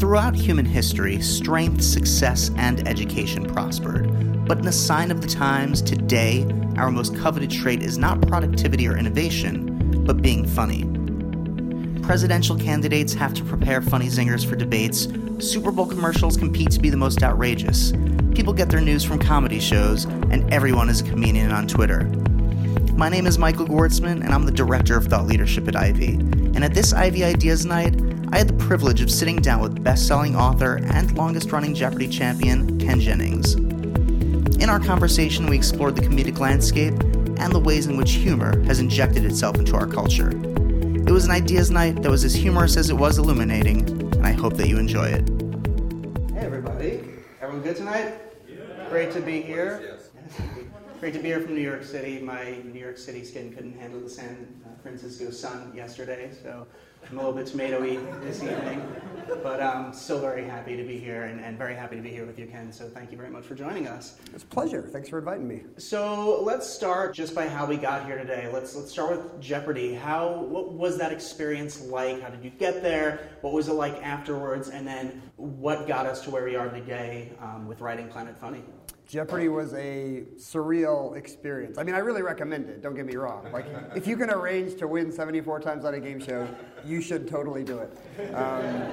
[0.00, 4.46] Throughout human history, strength, success, and education prospered.
[4.46, 6.46] But in a sign of the times, today,
[6.78, 10.84] our most coveted trait is not productivity or innovation, but being funny.
[12.00, 15.06] Presidential candidates have to prepare funny zingers for debates.
[15.38, 17.92] Super Bowl commercials compete to be the most outrageous.
[18.34, 22.04] People get their news from comedy shows, and everyone is a comedian on Twitter.
[22.94, 26.14] My name is Michael Gwartzman, and I'm the Director of Thought Leadership at Ivy.
[26.14, 27.99] And at this Ivy Ideas Night,
[28.32, 32.06] I had the privilege of sitting down with best selling author and longest running Jeopardy
[32.06, 33.54] champion, Ken Jennings.
[33.54, 36.94] In our conversation, we explored the comedic landscape
[37.40, 40.30] and the ways in which humor has injected itself into our culture.
[40.30, 44.30] It was an ideas night that was as humorous as it was illuminating, and I
[44.30, 45.28] hope that you enjoy it.
[46.32, 47.00] Hey, everybody.
[47.40, 48.14] Everyone good tonight?
[48.48, 48.88] Yeah.
[48.88, 49.82] Great to be here.
[49.82, 50.10] Yes.
[51.00, 52.20] Great to be here from New York City.
[52.20, 56.68] My New York City skin couldn't handle the San Francisco sun yesterday, so
[57.08, 58.86] I'm a little bit tomatoey this evening,
[59.42, 62.24] but I'm still very happy to be here and, and, very happy to be here
[62.24, 62.72] with you, Ken.
[62.72, 64.16] So thank you very much for joining us.
[64.32, 64.82] It's a pleasure.
[64.82, 65.62] Thanks for inviting me.
[65.76, 68.48] So let's start just by how we got here today.
[68.52, 69.92] Let's let's start with Jeopardy.
[69.92, 72.22] How what was that experience like?
[72.22, 73.28] How did you get there?
[73.40, 74.68] What was it like afterwards?
[74.68, 78.62] And then what got us to where we are today um, with writing Planet Funny?
[79.10, 81.78] Jeopardy was a surreal experience.
[81.78, 82.80] I mean, I really recommend it.
[82.80, 83.44] Don't get me wrong.
[83.52, 86.46] Like, if you can arrange to win 74 times on a game show,
[86.86, 88.32] you should totally do it.
[88.32, 88.88] Um,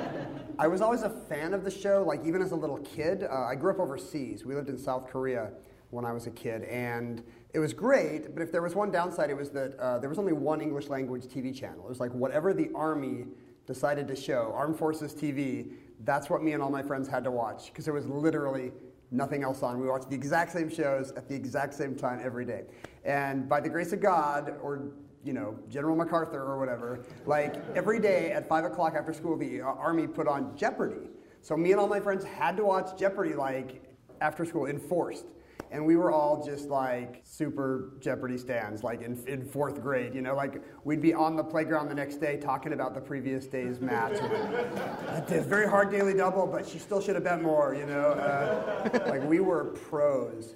[0.57, 2.03] I was always a fan of the show.
[2.03, 4.43] Like, even as a little kid, uh, I grew up overseas.
[4.43, 5.51] We lived in South Korea
[5.91, 8.33] when I was a kid, and it was great.
[8.33, 10.87] But if there was one downside, it was that uh, there was only one English
[10.87, 11.85] language TV channel.
[11.85, 13.25] It was like whatever the army
[13.67, 15.73] decided to show, Armed Forces TV.
[16.05, 18.71] That's what me and all my friends had to watch because it was literally
[19.11, 19.79] nothing else on.
[19.79, 22.65] We watched the exact same shows at the exact same time every day.
[23.05, 24.91] And by the grace of God, or
[25.23, 29.61] you know, General MacArthur or whatever, like every day at five o'clock after school, the
[29.61, 31.09] uh, Army put on Jeopardy.
[31.41, 33.83] So me and all my friends had to watch Jeopardy like
[34.21, 35.25] after school, enforced
[35.71, 40.13] and we were all just like super Jeopardy stands, like in, in fourth grade.
[40.13, 43.47] You know, like we'd be on the playground the next day talking about the previous
[43.47, 44.19] day's match.
[45.29, 47.75] It's very hard daily double, but she still should have bet more.
[47.75, 50.55] You know, uh, like we were pros.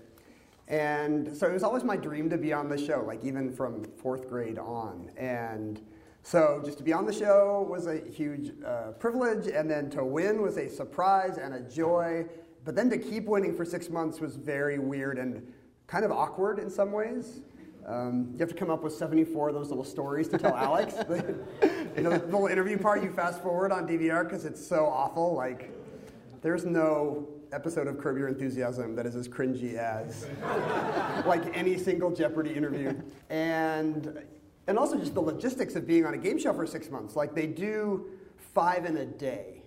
[0.68, 3.84] And so it was always my dream to be on the show, like even from
[3.84, 5.12] fourth grade on.
[5.18, 5.82] And
[6.24, 10.06] so just to be on the show was a huge uh, privilege, and then to
[10.06, 12.26] win was a surprise and a joy
[12.64, 15.46] but then to keep winning for six months was very weird and
[15.88, 17.42] kind of awkward in some ways.
[17.86, 20.94] Um, you have to come up with 74 of those little stories to tell Alex.
[21.98, 25.36] you know, the little interview part you fast forward on DVR because it's so awful.
[25.36, 25.72] Like,
[26.42, 30.28] there's no episode of Curb Your Enthusiasm that is as cringy as
[31.26, 32.94] like any single Jeopardy interview.
[33.30, 34.24] And
[34.68, 37.16] and also just the logistics of being on a game show for six months.
[37.16, 38.06] Like they do
[38.54, 39.64] five in a day,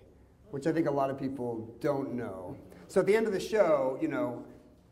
[0.51, 2.57] which I think a lot of people don't know.
[2.87, 4.43] So at the end of the show, you know,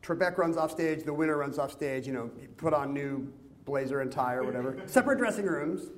[0.02, 3.32] Trebek runs off stage, the winner runs off stage, you know, put on new
[3.66, 4.82] blazer and tie or whatever.
[4.86, 5.92] Separate dressing rooms,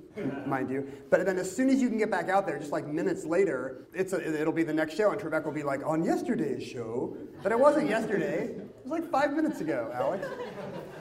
[0.45, 0.87] mind you.
[1.09, 3.87] But then as soon as you can get back out there, just like minutes later,
[3.93, 7.17] it's a, it'll be the next show, and Trebek will be like, on yesterday's show.
[7.41, 8.43] But it wasn't yesterday.
[8.45, 10.27] It was like five minutes ago, Alex.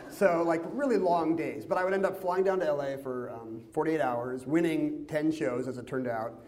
[0.08, 1.66] So like really long days.
[1.66, 5.32] But I would end up flying down to LA for um, 48 hours, winning 10
[5.32, 6.40] shows as it turned out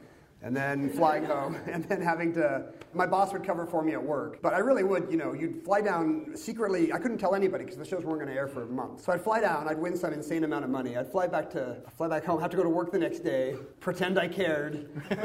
[0.46, 2.66] and then flying home, and then having to.
[2.94, 5.08] My boss would cover for me at work, but I really would.
[5.10, 6.92] You know, you'd fly down secretly.
[6.92, 9.04] I couldn't tell anybody because the shows weren't going to air for months.
[9.04, 9.66] So I'd fly down.
[9.68, 10.96] I'd win some insane amount of money.
[10.96, 12.40] I'd fly back to fly back home.
[12.40, 13.56] Have to go to work the next day.
[13.80, 14.88] Pretend I cared.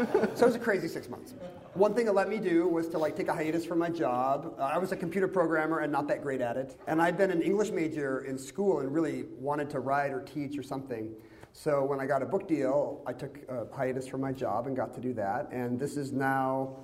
[0.00, 1.34] Uh, so it was a crazy six months.
[1.74, 4.54] One thing it let me do was to like take a hiatus from my job.
[4.58, 6.78] Uh, I was a computer programmer and not that great at it.
[6.86, 10.56] And I'd been an English major in school and really wanted to write or teach
[10.56, 11.14] or something.
[11.52, 14.76] So when I got a book deal, I took a hiatus from my job and
[14.76, 15.50] got to do that.
[15.52, 16.76] And this is now,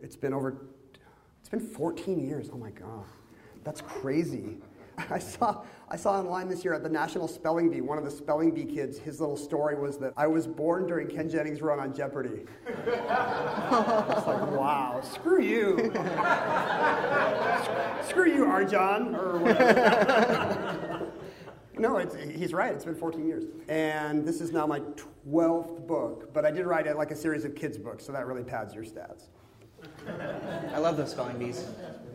[0.00, 0.66] it's been over,
[1.40, 2.48] it's been 14 years.
[2.52, 3.04] Oh my God,
[3.64, 4.58] that's crazy.
[5.10, 8.10] I saw, I saw online this year at the National Spelling Bee, one of the
[8.10, 11.80] Spelling Bee kids, his little story was that I was born during Ken Jennings' run
[11.80, 12.44] on Jeopardy.
[12.66, 15.76] it's like, wow, screw you.
[18.08, 20.93] screw you, Arjan, or whatever.
[21.84, 22.72] No, he's right.
[22.72, 23.44] It's been 14 years.
[23.68, 24.80] And this is now my
[25.28, 28.26] 12th book, but I did write it like a series of kids' books, so that
[28.26, 29.24] really pads your stats.
[30.72, 31.62] I love those spelling bees.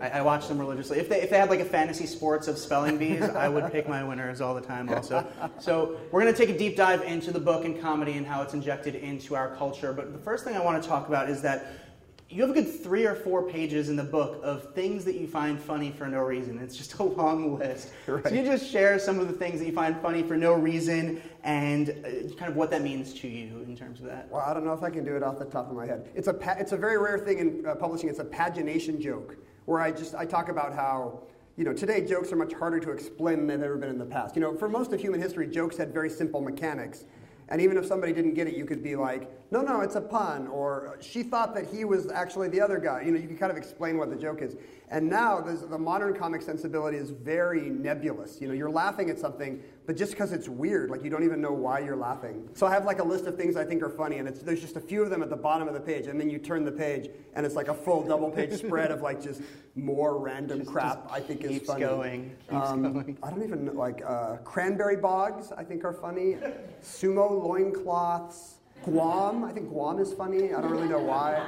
[0.02, 0.98] I, I, watch them religiously.
[0.98, 3.88] If they, if they had like a fantasy sports of spelling bees, I would pick
[3.88, 5.24] my winners all the time also.
[5.60, 8.42] So we're going to take a deep dive into the book and comedy and how
[8.42, 9.94] it's injected into our culture.
[9.94, 11.89] But the first thing I want to talk about is that
[12.32, 15.28] you have a good three or four pages in the book of things that you
[15.28, 16.60] find funny for no reason.
[16.60, 17.90] It's just a long list.
[18.08, 18.28] Right.
[18.28, 21.22] So you just share some of the things that you find funny for no reason
[21.44, 24.30] and uh, kind of what that means to you in terms of that.
[24.30, 26.10] Well, I don't know if I can do it off the top of my head.
[26.16, 28.10] It's a pa- it's a very rare thing in uh, publishing.
[28.10, 29.36] It's a pagination joke
[29.66, 31.24] where I just I talk about how
[31.56, 34.06] you know, today jokes are much harder to explain than they've ever been in the
[34.06, 34.34] past.
[34.34, 37.04] You know, for most of human history, jokes had very simple mechanics.
[37.50, 40.02] And even if somebody didn't get it, you could be like, no, no, it's a
[40.02, 43.02] pun, or she thought that he was actually the other guy.
[43.02, 44.56] You know, you can kind of explain what the joke is.
[44.92, 48.42] And now the modern comic sensibility is very nebulous.
[48.42, 51.42] You know, you're laughing at something, but just because it's weird, like you don't even
[51.42, 52.50] know why you're laughing.
[52.54, 54.78] So I have like a list of things I think are funny, and there's just
[54.78, 56.72] a few of them at the bottom of the page, and then you turn the
[56.72, 59.42] page, and it's like a full double page spread of like just
[59.76, 61.82] more random just, crap just I think is funny.
[61.82, 63.18] Going, keeps um, going.
[63.22, 66.38] I don't even know, like uh, cranberry bogs I think are funny,
[66.84, 68.59] sumo loincloths.
[68.84, 70.54] Guam, I think Guam is funny.
[70.54, 71.44] I don't really know why.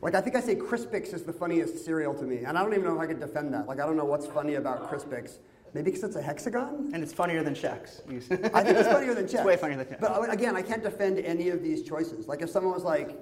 [0.00, 2.72] Like, I think I say Crispix is the funniest cereal to me, and I don't
[2.72, 3.66] even know if I could defend that.
[3.66, 5.38] Like, I don't know what's funny about Crispix.
[5.74, 6.90] Maybe because it's a hexagon?
[6.94, 8.00] And it's funnier than Chex.
[8.54, 9.34] I think it's funnier than Chex.
[9.34, 10.00] It's way funnier than Chex.
[10.00, 12.26] But uh, again, I can't defend any of these choices.
[12.26, 13.18] Like, if someone was like,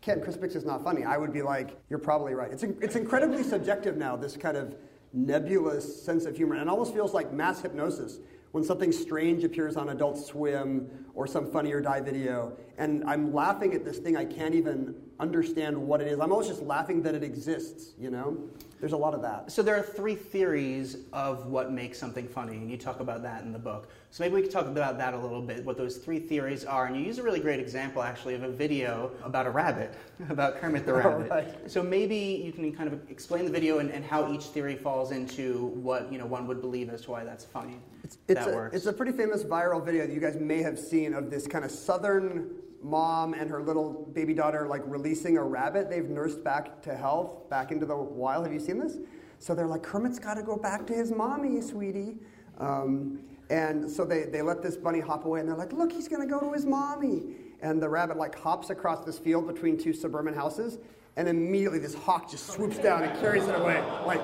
[0.00, 2.50] Ken, Crispix is not funny, I would be like, you're probably right.
[2.50, 4.76] It's, it's incredibly subjective now, this kind of
[5.12, 6.54] nebulous sense of humor.
[6.54, 8.18] And it almost feels like mass hypnosis
[8.52, 13.32] when something strange appears on Adult Swim or some Funny or Die video, and I'm
[13.34, 16.20] laughing at this thing I can't even understand what it is.
[16.20, 18.36] I'm almost just laughing that it exists, you know?
[18.82, 19.52] There's a lot of that.
[19.52, 23.44] So there are three theories of what makes something funny, and you talk about that
[23.44, 23.88] in the book.
[24.10, 26.86] So maybe we could talk about that a little bit, what those three theories are.
[26.86, 29.94] And you use a really great example, actually, of a video about a rabbit,
[30.30, 31.30] about Kermit the oh, Rabbit.
[31.30, 31.70] Right.
[31.70, 35.12] So maybe you can kind of explain the video and, and, how each theory falls
[35.12, 37.76] into what you know one would believe as to why that's funny.
[38.02, 41.14] It's, it's, a, it's a pretty famous viral video that you guys may have seen
[41.14, 42.50] of this kind of southern
[42.82, 47.48] mom and her little baby daughter like releasing a rabbit they've nursed back to health,
[47.48, 48.44] back into the wild.
[48.44, 48.98] Have you seen this?
[49.38, 52.16] So they're like, Kermit's got to go back to his mommy, sweetie.
[52.58, 53.20] Um,
[53.50, 56.22] and so they, they let this bunny hop away and they're like, look, he's going
[56.22, 57.22] to go to his mommy.
[57.60, 60.78] And the rabbit like hops across this field between two suburban houses.
[61.16, 64.20] And immediately this hawk just swoops down and carries it away, like,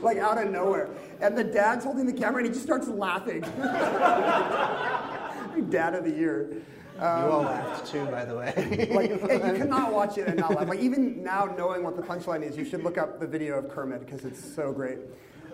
[0.00, 0.88] like out of nowhere.
[1.20, 3.40] And the dad's holding the camera and he just starts laughing.
[5.70, 6.62] Dad of the year.
[6.98, 8.88] Um, you all laughed too, by the way.
[8.90, 9.18] like, you
[9.56, 10.68] cannot watch it and not laugh.
[10.68, 13.68] Like, even now, knowing what the punchline is, you should look up the video of
[13.68, 14.98] Kermit because it's so great.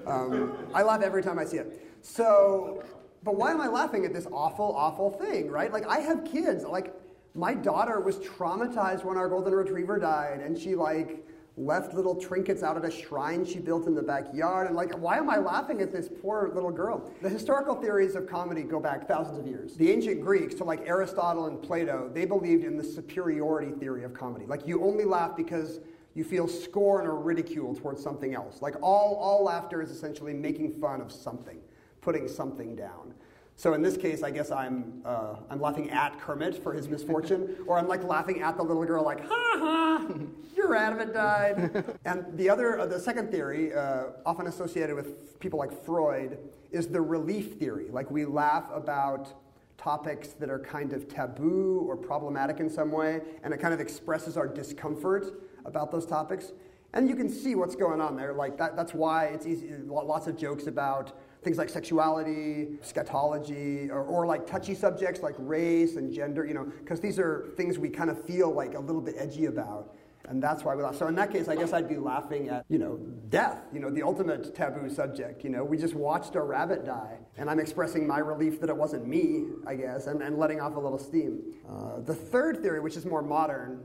[0.07, 1.87] Um, I laugh every time I see it.
[2.01, 2.83] So,
[3.23, 5.73] but why am I laughing at this awful, awful thing, right?
[5.73, 6.65] Like, I have kids.
[6.65, 6.95] Like,
[7.35, 12.63] my daughter was traumatized when our golden retriever died, and she, like, left little trinkets
[12.63, 14.67] out at a shrine she built in the backyard.
[14.67, 17.11] And like, why am I laughing at this poor little girl?
[17.23, 19.77] The historical theories of comedy go back thousands of years.
[19.77, 24.13] The ancient Greeks, so like Aristotle and Plato, they believed in the superiority theory of
[24.15, 24.47] comedy.
[24.47, 25.81] Like, you only laugh because
[26.15, 28.61] you feel scorn or ridicule towards something else.
[28.61, 31.59] Like, all, all laughter is essentially making fun of something,
[32.01, 33.15] putting something down.
[33.57, 37.57] So in this case, I guess I'm, uh, I'm laughing at Kermit for his misfortune,
[37.67, 39.29] or I'm like laughing at the little girl, like, ha
[39.59, 40.09] ha,
[40.57, 41.85] your rabbit died.
[42.05, 46.39] and the other, uh, the second theory, uh, often associated with people like Freud,
[46.73, 47.89] is the relief theory.
[47.91, 49.33] Like we laugh about
[49.79, 53.81] topics that are kind of taboo or problematic in some way, and it kind of
[53.81, 55.27] expresses our discomfort
[55.65, 56.53] about those topics.
[56.93, 58.33] And you can see what's going on there.
[58.33, 59.73] Like that, that's why it's easy.
[59.87, 61.13] Lots of jokes about
[61.45, 66.65] things like sexuality, scatology, or, or like touchy subjects like race and gender, you know,
[66.81, 69.95] because these are things we kind of feel like a little bit edgy about.
[70.27, 70.97] And that's why we laugh.
[70.97, 72.97] So in that case, I guess I'd be laughing at, you know,
[73.29, 75.45] death, you know, the ultimate taboo subject.
[75.45, 78.77] You know, we just watched a rabbit die, and I'm expressing my relief that it
[78.77, 81.43] wasn't me, I guess, and, and letting off a little steam.
[81.69, 83.83] Uh, the third theory, which is more modern,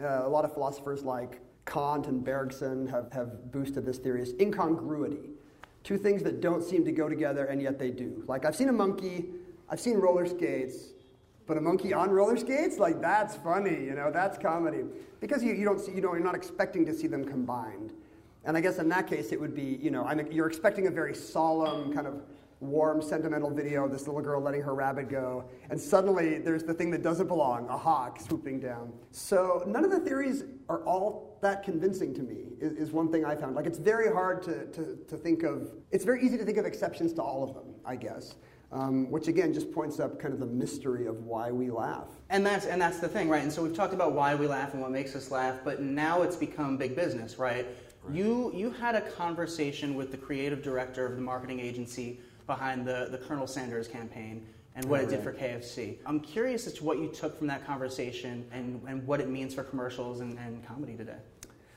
[0.00, 4.34] uh, a lot of philosophers like Kant and Bergson have, have boosted this theory, is
[4.38, 5.30] incongruity.
[5.88, 8.22] Two things that don't seem to go together, and yet they do.
[8.28, 9.24] Like, I've seen a monkey,
[9.70, 10.90] I've seen roller skates,
[11.46, 14.82] but a monkey on roller skates, like that's funny, you know, that's comedy.
[15.18, 17.94] Because you, you don't see, you know, you're not expecting to see them combined.
[18.44, 20.90] And I guess in that case, it would be, you know, I'm, you're expecting a
[20.90, 22.20] very solemn, kind of
[22.60, 25.44] warm, sentimental video of this little girl letting her rabbit go.
[25.70, 28.92] And suddenly there's the thing that doesn't belong, a hawk swooping down.
[29.10, 33.24] So none of the theories are all that convincing to me, is, is one thing
[33.24, 33.54] I found.
[33.54, 36.64] Like it's very hard to, to, to think of, it's very easy to think of
[36.64, 38.34] exceptions to all of them, I guess.
[38.70, 42.08] Um, which again just points up kind of the mystery of why we laugh.
[42.28, 43.42] And that's and that's the thing, right?
[43.42, 46.20] And so we've talked about why we laugh and what makes us laugh, but now
[46.20, 47.66] it's become big business, right?
[48.04, 48.14] right.
[48.14, 53.06] You you had a conversation with the creative director of the marketing agency behind the,
[53.12, 55.98] the Colonel Sanders campaign, and what it did for KFC.
[56.06, 59.54] I'm curious as to what you took from that conversation and, and what it means
[59.54, 61.18] for commercials and, and comedy today.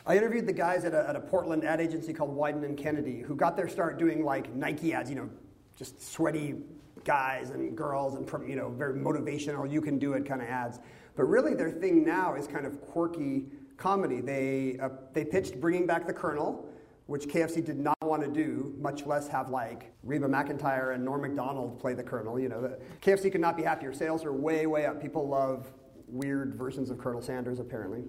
[0.05, 3.21] I interviewed the guys at a, at a Portland ad agency called Wieden and Kennedy
[3.21, 5.29] who got their start doing like Nike ads, you know,
[5.77, 6.55] just sweaty
[7.03, 10.79] guys and girls and you know very motivational, you can do it kind of ads.
[11.15, 13.45] But really, their thing now is kind of quirky
[13.77, 14.21] comedy.
[14.21, 16.69] They uh, they pitched bringing back the Colonel,
[17.07, 21.22] which KFC did not want to do, much less have like Reba McEntire and Norm
[21.22, 22.38] Macdonald play the Colonel.
[22.38, 23.94] You know, the, KFC could not be happier.
[23.94, 25.01] Sales are way way up.
[25.01, 25.72] People love
[26.08, 28.03] weird versions of Colonel Sanders apparently.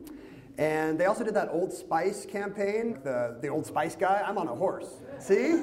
[0.59, 4.25] And they also did that Old Spice campaign, the, the Old Spice guy.
[4.27, 4.89] I'm on a horse.
[5.21, 5.63] See?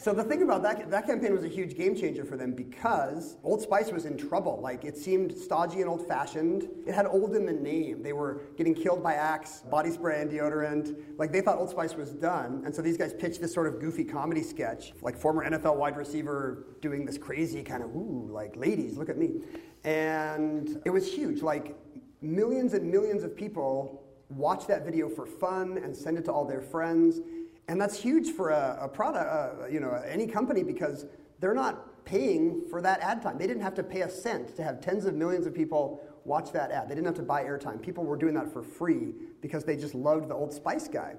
[0.00, 3.36] So the thing about that, that campaign was a huge game changer for them because
[3.44, 4.58] Old Spice was in trouble.
[4.62, 6.70] Like it seemed stodgy and old fashioned.
[6.86, 8.02] It had old in the name.
[8.02, 10.96] They were getting killed by Axe, body spray and deodorant.
[11.18, 12.62] Like they thought Old Spice was done.
[12.64, 15.98] And so these guys pitched this sort of goofy comedy sketch, like former NFL wide
[15.98, 19.42] receiver doing this crazy kind of, ooh, like ladies, look at me.
[19.84, 21.42] And it was huge.
[21.42, 21.76] Like
[22.22, 26.46] millions and millions of people watch that video for fun and send it to all
[26.46, 27.20] their friends.
[27.70, 31.06] And that's huge for a, a product, uh, you know, any company because
[31.38, 33.38] they're not paying for that ad time.
[33.38, 36.50] They didn't have to pay a cent to have tens of millions of people watch
[36.50, 36.88] that ad.
[36.88, 37.80] They didn't have to buy airtime.
[37.80, 41.14] People were doing that for free because they just loved the Old Spice guy.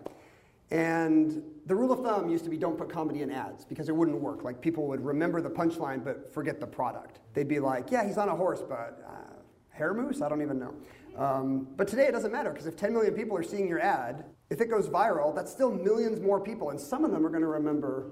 [0.71, 3.95] And the rule of thumb used to be don't put comedy in ads because it
[3.95, 4.43] wouldn't work.
[4.43, 7.21] Like people would remember the punchline but forget the product.
[7.33, 9.35] They'd be like, yeah, he's on a horse, but uh,
[9.69, 10.21] hair mousse?
[10.21, 10.73] I don't even know.
[11.15, 14.25] Um, but today it doesn't matter because if 10 million people are seeing your ad,
[14.51, 17.41] if it goes viral, that's still millions more people, and some of them are going
[17.41, 18.11] to remember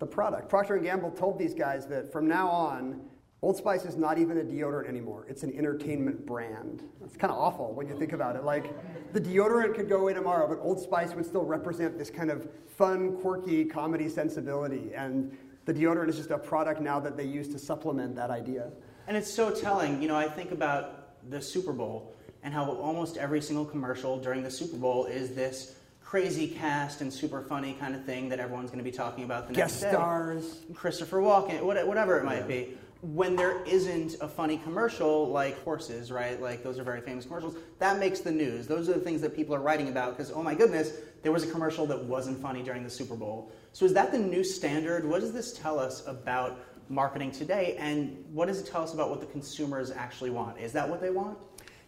[0.00, 0.48] the product.
[0.48, 3.00] Procter Gamble told these guys that from now on,
[3.42, 5.24] Old Spice is not even a deodorant anymore.
[5.28, 6.82] It's an entertainment brand.
[7.04, 8.42] It's kind of awful when you think about it.
[8.42, 8.74] Like
[9.12, 12.48] the deodorant could go away tomorrow, but Old Spice would still represent this kind of
[12.66, 14.90] fun, quirky comedy sensibility.
[14.96, 18.72] And the deodorant is just a product now that they use to supplement that idea.
[19.06, 20.02] And it's so telling.
[20.02, 24.42] You know, I think about the Super Bowl and how almost every single commercial during
[24.42, 25.74] the Super Bowl is this
[26.08, 29.46] crazy cast and super funny kind of thing that everyone's going to be talking about
[29.46, 29.98] the Guest next day.
[29.98, 30.60] stars.
[30.72, 32.46] Christopher Walken, whatever it might yeah.
[32.46, 32.78] be.
[33.02, 36.40] When there isn't a funny commercial like horses, right?
[36.40, 37.56] Like those are very famous commercials.
[37.78, 38.66] That makes the news.
[38.66, 40.92] Those are the things that people are writing about because, oh my goodness,
[41.22, 43.52] there was a commercial that wasn't funny during the Super Bowl.
[43.72, 45.04] So is that the new standard?
[45.04, 47.76] What does this tell us about marketing today?
[47.78, 50.58] And what does it tell us about what the consumers actually want?
[50.58, 51.38] Is that what they want?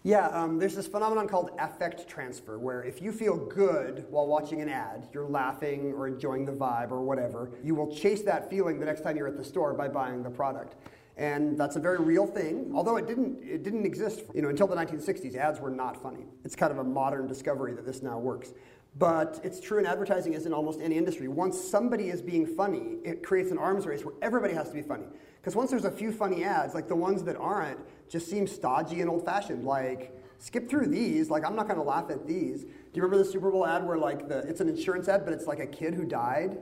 [0.02, 4.62] Yeah, um, there's this phenomenon called affect transfer, where if you feel good while watching
[4.62, 8.80] an ad, you're laughing or enjoying the vibe or whatever, you will chase that feeling
[8.80, 10.76] the next time you're at the store by buying the product.
[11.19, 14.66] And that's a very real thing, although it didn't, it didn't exist you know, until
[14.66, 15.37] the 1960s.
[15.37, 16.25] Ads were not funny.
[16.47, 18.54] It's kind of a modern discovery that this now works.
[18.99, 21.28] But it's true in advertising as in almost any industry.
[21.28, 24.83] Once somebody is being funny, it creates an arms race where everybody has to be
[24.83, 25.04] funny.
[25.40, 27.78] Because once there's a few funny ads, like the ones that aren't,
[28.11, 29.64] just seem stodgy and old fashioned.
[29.64, 31.31] Like, skip through these.
[31.31, 32.64] Like, I'm not going to laugh at these.
[32.64, 35.33] Do you remember the Super Bowl ad where, like, the, it's an insurance ad, but
[35.33, 36.59] it's like a kid who died?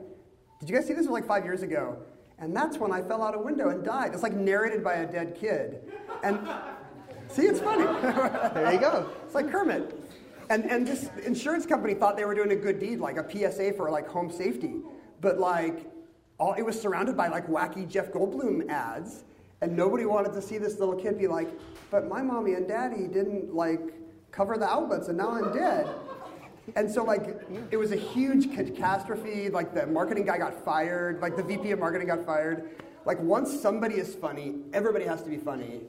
[0.59, 1.05] Did you guys see this?
[1.05, 1.97] It was like five years ago.
[2.37, 4.13] And that's when I fell out a window and died.
[4.13, 5.91] It's like narrated by a dead kid.
[6.23, 6.39] And
[7.29, 7.83] see, it's funny.
[8.53, 9.09] there you go.
[9.25, 9.99] It's like Kermit.
[10.49, 13.73] And, and this insurance company thought they were doing a good deed, like a PSA
[13.73, 14.75] for like home safety.
[15.21, 15.91] But like,
[16.39, 19.23] all, it was surrounded by like wacky Jeff Goldblum ads.
[19.61, 21.49] And nobody wanted to see this little kid be like,
[21.91, 23.81] but my mommy and daddy didn't like
[24.31, 25.87] cover the outlets and now I'm dead.
[26.75, 27.37] And so like
[27.71, 29.49] it was a huge catastrophe.
[29.49, 32.69] Like the marketing guy got fired, like the VP of marketing got fired.
[33.05, 35.81] Like once somebody is funny, everybody has to be funny.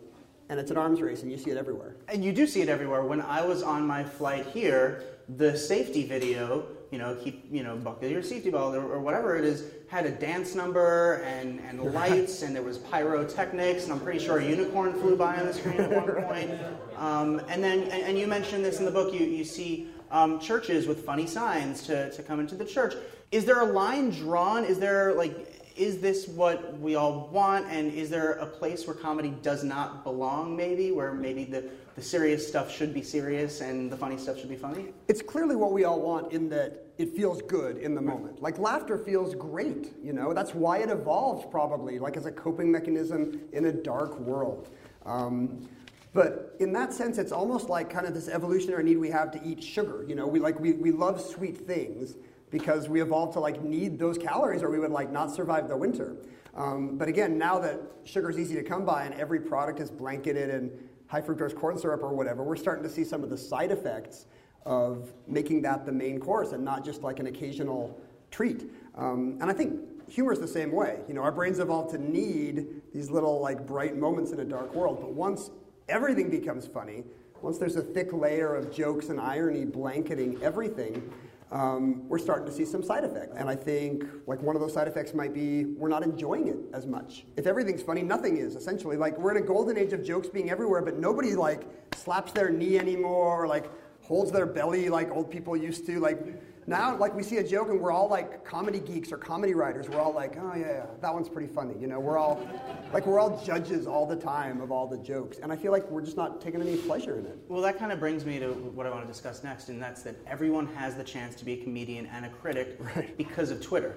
[0.49, 1.95] And it's an arms race and you see it everywhere.
[2.09, 3.05] And you do see it everywhere.
[3.05, 7.77] When I was on my flight here, the safety video you know, keep, you know,
[7.77, 11.81] buckle your safety belt or, or, whatever it is, had a dance number and, and
[11.95, 15.55] lights and there was pyrotechnics and I'm pretty sure a unicorn flew by on the
[15.55, 16.51] screen at one point.
[16.97, 20.41] Um, and then, and, and, you mentioned this in the book, you, you see um,
[20.41, 22.95] churches with funny signs to, to come into the church.
[23.31, 24.65] Is there a line drawn?
[24.65, 27.67] Is there like, is this what we all want?
[27.71, 32.03] And is there a place where comedy does not belong, maybe, where maybe the, the
[32.03, 34.93] serious stuff should be serious and the funny stuff should be funny?
[35.09, 38.43] It's clearly what we all want in that it feels good in the moment.
[38.43, 40.33] Like laughter feels great, you know?
[40.33, 44.69] That's why it evolved, probably, like as a coping mechanism in a dark world.
[45.07, 45.69] Um,
[46.13, 49.43] but in that sense, it's almost like kind of this evolutionary need we have to
[49.45, 50.05] eat sugar.
[50.09, 52.17] You know, we like we, we love sweet things
[52.51, 55.77] because we evolved to like need those calories or we would like not survive the
[55.77, 56.17] winter.
[56.55, 59.91] Um, but again, now that sugar is easy to come by and every product is
[59.91, 60.71] blanketed in
[61.11, 64.27] high fructose corn syrup or whatever, we're starting to see some of the side effects
[64.65, 68.01] of making that the main course and not just like an occasional
[68.31, 68.71] treat.
[68.95, 71.01] Um, and I think humor is the same way.
[71.09, 74.73] You know, our brains evolved to need these little like bright moments in a dark
[74.73, 74.99] world.
[75.01, 75.51] But once
[75.89, 77.03] everything becomes funny,
[77.43, 81.13] once there's a thick layer of jokes and irony blanketing everything,
[81.53, 83.35] um, we're starting to see some side effects.
[83.37, 86.59] And I think like one of those side effects might be we're not enjoying it
[86.73, 87.25] as much.
[87.37, 88.97] If everything's funny, nothing is essentially.
[88.97, 91.65] Like we're in a golden age of jokes being everywhere, but nobody like
[91.95, 93.71] slaps their knee anymore or like
[94.03, 95.99] holds their belly like old people used to.
[95.99, 96.19] Like
[96.67, 99.89] now, like we see a joke and we're all like comedy geeks or comedy writers.
[99.89, 101.75] We're all like, oh yeah, yeah, that one's pretty funny.
[101.81, 102.47] You know, we're all
[102.93, 105.91] like we're all judges all the time of all the jokes, and I feel like
[105.91, 107.39] we're just not taking any pleasure in it.
[107.49, 110.03] Well, that kind of brings me to what I want to discuss next, and that's
[110.03, 113.17] that everyone has the chance to be a comedian and a critic right.
[113.17, 113.97] because of Twitter,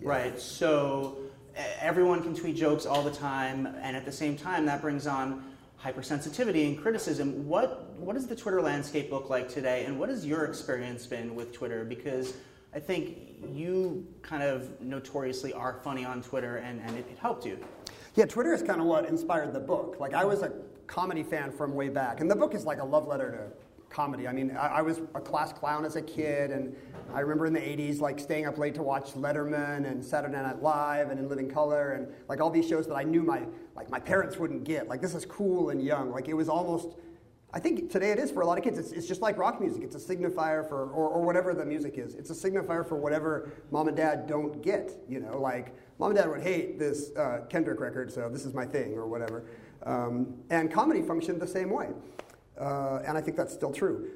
[0.00, 0.08] yeah.
[0.08, 0.40] right?
[0.40, 1.18] So
[1.80, 5.47] everyone can tweet jokes all the time, and at the same time, that brings on
[5.82, 7.46] hypersensitivity and criticism.
[7.46, 11.34] What what does the Twitter landscape look like today, and what has your experience been
[11.34, 11.84] with Twitter?
[11.84, 12.34] Because
[12.74, 13.18] I think
[13.52, 17.58] you kind of notoriously are funny on Twitter, and, and it, it helped you.
[18.14, 19.96] Yeah, Twitter is kind of what inspired the book.
[20.00, 20.52] Like I was a
[20.86, 24.28] comedy fan from way back, and the book is like a love letter to comedy.
[24.28, 26.74] I mean, I, I, was a class clown as a kid, and
[27.14, 30.62] I remember in the 80s, like staying up late to watch Letterman and Saturday Night
[30.62, 33.42] Live and In Living Color, and like all these shows that I knew my
[33.74, 34.88] like my parents wouldn't get.
[34.88, 36.10] Like this is cool and young.
[36.10, 36.96] Like it was almost.
[37.50, 38.76] I think today it is for a lot of kids.
[38.76, 39.82] It's, it's just like rock music.
[39.82, 42.14] It's a signifier for, or, or whatever the music is.
[42.14, 44.92] It's a signifier for whatever mom and dad don't get.
[45.08, 48.52] You know, like mom and dad would hate this uh, Kendrick record, so this is
[48.52, 49.44] my thing, or whatever.
[49.84, 51.88] Um, and comedy functioned the same way.
[52.58, 54.10] Uh, and I think that's still true.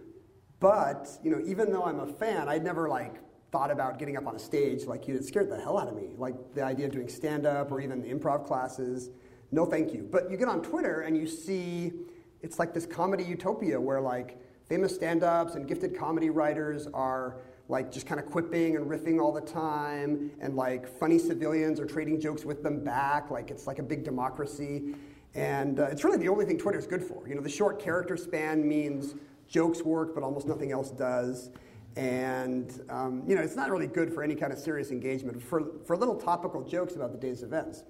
[0.60, 3.16] But you know, even though I'm a fan, I'd never like
[3.50, 4.84] thought about getting up on a stage.
[4.84, 5.16] Like you.
[5.16, 6.10] it scared the hell out of me.
[6.16, 9.10] Like the idea of doing stand up or even improv classes.
[9.50, 10.08] No, thank you.
[10.10, 11.92] But you get on Twitter and you see
[12.40, 17.36] it's like this comedy utopia where like famous stand-ups and gifted comedy writers are
[17.68, 21.86] like just kind of quipping and riffing all the time and like funny civilians are
[21.86, 24.94] trading jokes with them back like it's like a big democracy
[25.34, 27.26] and uh, it's really the only thing Twitter is good for.
[27.26, 29.14] You know, the short character span means
[29.48, 31.50] jokes work, but almost nothing else does.
[31.96, 35.42] And um, you know, it's not really good for any kind of serious engagement.
[35.42, 37.84] For, for little topical jokes about the day's events,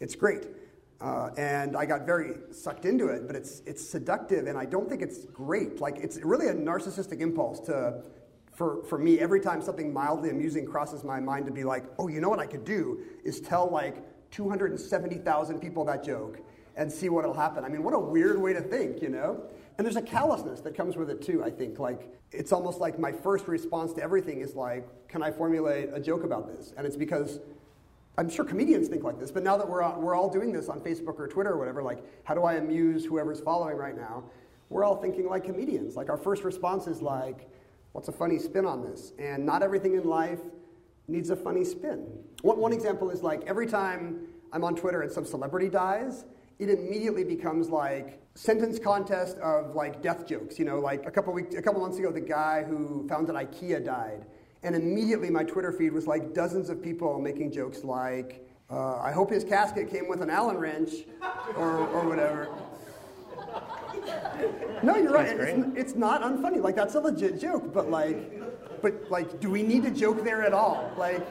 [0.00, 0.46] it's great.
[1.00, 4.88] Uh, and I got very sucked into it, but it's, it's seductive, and I don't
[4.88, 5.78] think it's great.
[5.78, 8.02] Like, it's really a narcissistic impulse to,
[8.54, 12.08] for, for me, every time something mildly amusing crosses my mind, to be like, oh,
[12.08, 13.96] you know what I could do is tell like
[14.30, 16.40] 270,000 people that joke
[16.76, 17.64] and see what'll happen.
[17.64, 19.42] I mean, what a weird way to think, you know?
[19.78, 21.78] And there's a callousness that comes with it too, I think.
[21.78, 26.00] Like, it's almost like my first response to everything is like, can I formulate a
[26.00, 26.74] joke about this?
[26.76, 27.40] And it's because
[28.18, 30.80] I'm sure comedians think like this, but now that we're, we're all doing this on
[30.80, 34.24] Facebook or Twitter or whatever, like, how do I amuse whoever's following right now?
[34.70, 35.96] We're all thinking like comedians.
[35.96, 37.48] Like, our first response is like,
[37.92, 39.12] what's a funny spin on this?
[39.18, 40.40] And not everything in life
[41.08, 42.06] needs a funny spin.
[42.42, 46.24] One, one example is like, every time I'm on Twitter and some celebrity dies,
[46.58, 50.58] it immediately becomes like sentence contest of like death jokes.
[50.58, 53.84] You know, like a couple weeks, a couple months ago, the guy who founded IKEA
[53.84, 54.24] died,
[54.62, 59.12] and immediately my Twitter feed was like dozens of people making jokes like, uh, "I
[59.12, 60.90] hope his casket came with an Allen wrench,"
[61.56, 62.48] or, or whatever.
[64.82, 65.28] No, you're right.
[65.28, 66.62] It's, it's not unfunny.
[66.62, 70.42] Like that's a legit joke, but like, but like, do we need to joke there
[70.42, 70.90] at all?
[70.96, 71.26] Like.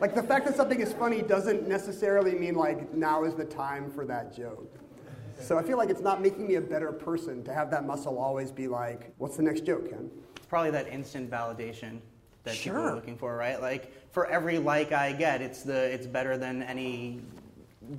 [0.00, 3.90] Like the fact that something is funny doesn't necessarily mean like now is the time
[3.90, 4.78] for that joke.
[5.40, 8.18] So I feel like it's not making me a better person to have that muscle
[8.18, 10.10] always be like, what's the next joke, Ken?
[10.36, 12.00] It's probably that instant validation
[12.44, 12.74] that sure.
[12.74, 13.60] people are looking for, right?
[13.60, 17.20] Like for every like I get, it's the it's better than any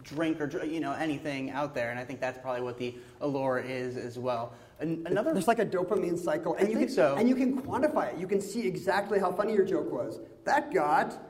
[0.04, 3.60] drink or you know anything out there, and I think that's probably what the allure
[3.60, 4.54] is as well.
[4.80, 7.16] another, there's like a dopamine cycle, and I you think can, so.
[7.18, 8.20] and you can quantify it.
[8.20, 10.20] You can see exactly how funny your joke was.
[10.46, 11.29] That got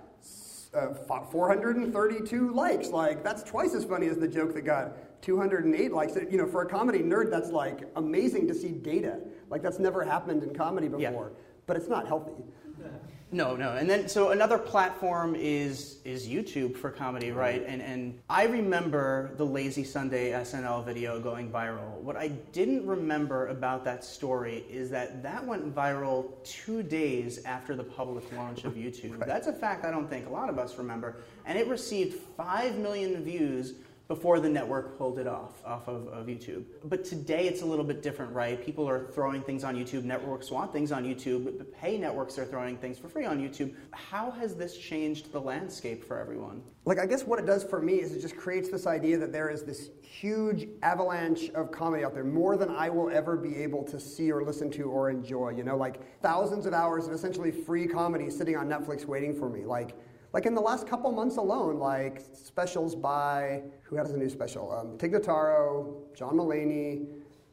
[0.74, 0.94] uh,
[1.32, 2.90] 432 likes.
[2.90, 6.16] Like, that's twice as funny as the joke that got 208 likes.
[6.30, 9.20] You know, for a comedy nerd, that's like amazing to see data.
[9.50, 11.32] Like, that's never happened in comedy before.
[11.34, 11.42] Yeah.
[11.66, 12.44] But it's not healthy.
[13.32, 13.74] No, no.
[13.74, 17.38] And then so another platform is is YouTube for comedy, mm-hmm.
[17.38, 17.64] right?
[17.66, 22.02] And and I remember the Lazy Sunday SNL video going viral.
[22.02, 27.76] What I didn't remember about that story is that that went viral 2 days after
[27.76, 29.20] the public launch of YouTube.
[29.20, 29.28] right.
[29.28, 31.18] That's a fact I don't think a lot of us remember.
[31.46, 33.74] And it received 5 million views
[34.10, 36.64] before the network pulled it off off of, of, YouTube.
[36.86, 38.60] But today it's a little bit different, right?
[38.60, 40.04] People are throwing things on YouTube.
[40.04, 43.76] Networks want things on YouTube, but pay networks are throwing things for free on YouTube.
[43.92, 46.64] How has this changed the landscape for everyone?
[46.86, 49.32] Like, I guess what it does for me is it just creates this idea that
[49.32, 53.58] there is this huge avalanche of comedy out there, more than I will ever be
[53.58, 55.52] able to see or listen to or enjoy.
[55.52, 59.50] You know, like thousands of hours of essentially free comedy sitting on Netflix waiting for
[59.50, 59.66] me.
[59.66, 59.96] Like,
[60.32, 64.72] Like in the last couple months alone, like specials by, who has a new special?
[64.72, 67.08] Um, Tig Notaro, John Mulaney,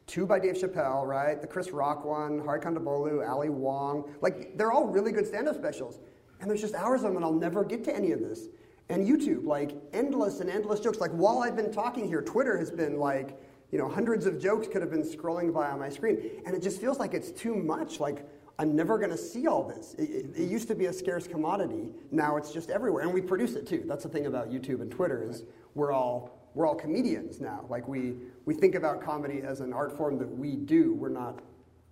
[0.05, 1.41] two by Dave Chappelle, right?
[1.41, 4.13] The Chris Rock one, Hari Kondabolu, Ali Wong.
[4.21, 5.99] Like, they're all really good stand up specials.
[6.39, 8.47] And there's just hours of them, and I'll never get to any of this.
[8.89, 10.99] And YouTube, like, endless and endless jokes.
[10.99, 14.67] Like, while I've been talking here, Twitter has been like, you know, hundreds of jokes
[14.67, 16.41] could have been scrolling by on my screen.
[16.45, 17.99] And it just feels like it's too much.
[17.99, 18.25] Like,
[18.59, 19.93] I'm never going to see all this.
[19.99, 21.89] It, it, it, used to be a scarce commodity.
[22.11, 23.83] Now it's just everywhere, and we produce it too.
[23.85, 25.43] That's the thing about YouTube and Twitter is
[25.75, 27.65] we're all we're all comedians now.
[27.69, 28.15] Like we
[28.45, 30.93] we think about comedy as an art form that we do.
[30.95, 31.39] We're not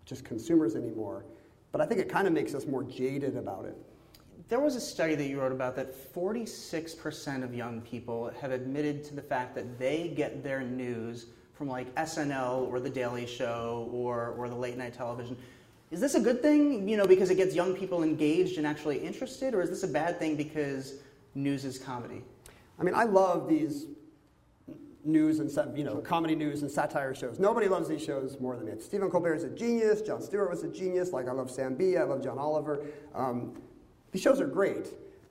[0.06, 1.26] just consumers anymore.
[1.72, 3.76] But I think it kind of makes us more jaded about it.
[4.48, 9.04] There was a study that you wrote about that 46% of young people have admitted
[9.06, 13.90] to the fact that they get their news from like SNL or The Daily Show
[13.92, 15.36] or, or the late night television.
[15.92, 18.98] Is this a good thing, you know, because it gets young people engaged and actually
[18.98, 20.96] interested, or is this a bad thing because
[21.36, 22.24] news is comedy?
[22.80, 23.86] I mean, I love these
[25.06, 27.40] news and you know comedy news and satire shows.
[27.40, 28.74] Nobody loves these shows more than me.
[28.80, 30.02] Stephen Colbert is a genius.
[30.02, 31.14] Jon Stewart was a genius.
[31.14, 31.98] Like I love Sam Bee.
[31.98, 32.86] I love John Oliver.
[33.14, 33.54] Um,
[34.12, 34.88] these shows are great.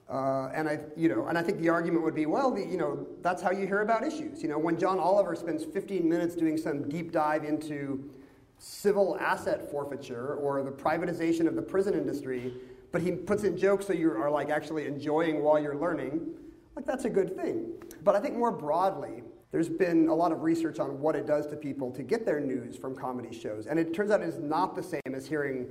[0.08, 2.76] Uh, and I, you know, and I think the argument would be, well, the, you
[2.76, 4.42] know, that's how you hear about issues.
[4.42, 8.10] You know, when John Oliver spends 15 minutes doing some deep dive into
[8.58, 12.54] civil asset forfeiture or the privatization of the prison industry,
[12.92, 16.34] but he puts in jokes so you are like actually enjoying while you're learning,
[16.76, 17.72] like that's a good thing.
[18.02, 21.46] But I think more broadly, there's been a lot of research on what it does
[21.46, 23.66] to people to get their news from comedy shows.
[23.66, 25.68] And it turns out it is not the same as hearing,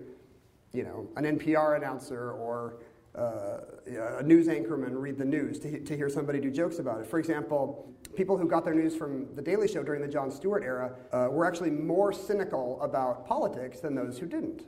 [0.71, 2.77] you know, an NPR announcer or
[3.15, 3.59] uh,
[4.19, 7.07] a news anchorman read the news to, to hear somebody do jokes about it.
[7.07, 10.63] For example, people who got their news from The Daily Show during the Jon Stewart
[10.63, 14.63] era uh, were actually more cynical about politics than those who didn't.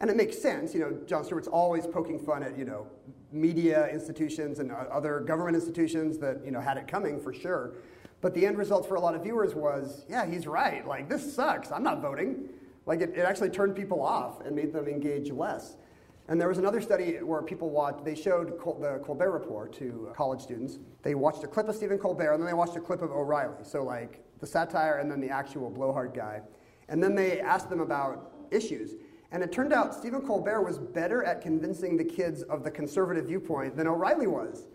[0.00, 2.86] And it makes sense, you know, Jon Stewart's always poking fun at, you know,
[3.32, 7.74] media institutions and other government institutions that, you know, had it coming for sure.
[8.20, 10.86] But the end result for a lot of viewers was, yeah, he's right.
[10.86, 11.70] Like, this sucks.
[11.72, 12.48] I'm not voting.
[12.86, 15.76] Like, it, it actually turned people off and made them engage less.
[16.28, 20.10] And there was another study where people watched, they showed Col- the Colbert Report to
[20.16, 20.78] college students.
[21.02, 23.62] They watched a clip of Stephen Colbert, and then they watched a clip of O'Reilly.
[23.62, 26.40] So, like the satire and then the actual blowhard guy.
[26.88, 28.92] And then they asked them about issues.
[29.32, 33.26] And it turned out Stephen Colbert was better at convincing the kids of the conservative
[33.26, 34.66] viewpoint than O'Reilly was.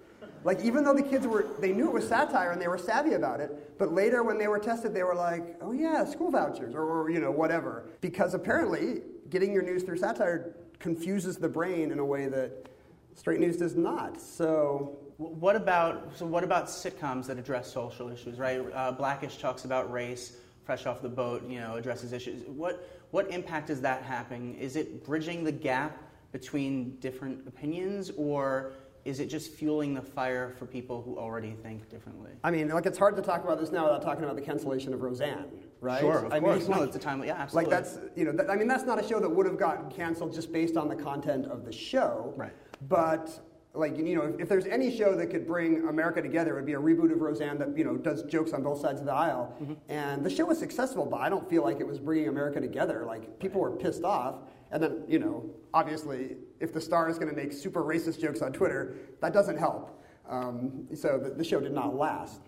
[0.43, 3.13] Like, even though the kids were, they knew it was satire and they were savvy
[3.13, 6.75] about it, but later when they were tested, they were like, oh yeah, school vouchers,
[6.75, 7.89] or, or you know, whatever.
[7.99, 12.68] Because apparently, getting your news through satire confuses the brain in a way that
[13.15, 14.20] straight news does not.
[14.20, 18.39] So what about so what about sitcoms that address social issues?
[18.39, 20.38] Right, uh, Blackish talks about race.
[20.63, 22.46] Fresh off the boat, you know, addresses issues.
[22.48, 24.56] What what impact is that having?
[24.56, 25.98] Is it bridging the gap
[26.32, 28.74] between different opinions, or
[29.05, 32.31] is it just fueling the fire for people who already think differently?
[32.43, 34.93] I mean, like it's hard to talk about this now without talking about the cancellation
[34.93, 35.45] of Roseanne,
[35.81, 36.01] right?
[36.01, 36.67] Sure, of I course.
[36.67, 37.23] Mean, no, it's a time.
[37.23, 37.71] Yeah, absolutely.
[37.71, 39.89] Like that's you know, that, I mean, that's not a show that would have gotten
[39.89, 42.53] canceled just based on the content of the show, right?
[42.88, 43.39] But
[43.73, 46.65] like you know, if, if, there's any show that could bring America together, it would
[46.65, 49.13] be a reboot of Roseanne that you know does jokes on both sides of the
[49.13, 49.55] aisle.
[49.62, 49.73] Mm-hmm.
[49.89, 53.05] And the show was successful, but I don't feel like it was bringing America together.
[53.05, 54.35] Like people were pissed off,
[54.71, 58.41] and then you know, obviously, if the star is going to make super racist jokes
[58.41, 60.03] on Twitter, that doesn't help.
[60.27, 62.41] Um, so the, the, show did not last.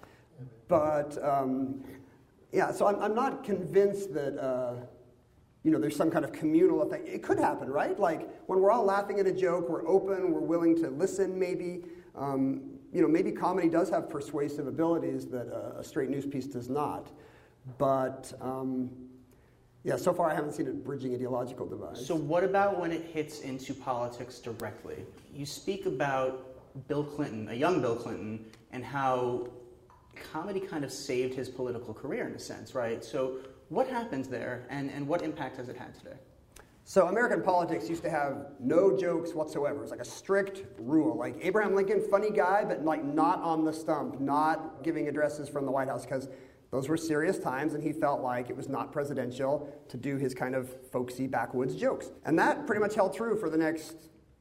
[0.68, 1.84] But um,
[2.52, 4.38] yeah, so I'm, I'm, not convinced that.
[4.38, 4.86] Uh,
[5.64, 7.08] you know, there's some kind of communal effect.
[7.08, 8.00] It could happen, right?
[8.00, 11.82] Like when we're all laughing at a joke, we're open, we're willing to listen, maybe.
[12.16, 16.48] Um, you know, maybe comedy does have persuasive abilities that a, a straight news piece
[16.48, 17.12] does not.
[17.78, 18.90] But um,
[19.84, 22.06] yeah, so far I haven't seen it bridging ideological divides.
[22.06, 25.06] So, what about when it hits into politics directly?
[25.34, 29.48] You speak about Bill Clinton, a young Bill Clinton, and how
[30.32, 33.04] comedy kind of saved his political career in a sense, right?
[33.04, 33.38] So,
[33.70, 36.18] what happens there, and, and what impact has it had today?
[36.84, 39.82] So American politics used to have no jokes whatsoever.
[39.82, 41.16] It's like a strict rule.
[41.16, 45.66] Like Abraham Lincoln, funny guy, but like not on the stump, not giving addresses from
[45.66, 46.28] the White House because
[46.72, 50.34] those were serious times, and he felt like it was not presidential to do his
[50.34, 52.12] kind of folksy backwoods jokes.
[52.26, 53.94] And that pretty much held true for the next